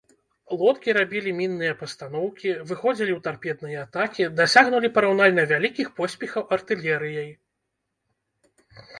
Лодкі 0.59 0.93
рабілі 0.97 1.31
мінныя 1.39 1.73
пастаноўкі, 1.81 2.53
выходзілі 2.71 3.11
ў 3.15 3.19
тарпедныя 3.27 3.83
атакі, 3.87 4.23
дасягнулі 4.39 4.89
параўнальна 4.95 5.43
вялікіх 5.51 5.91
поспехаў 5.99 6.43
артылерыяй. 6.57 7.29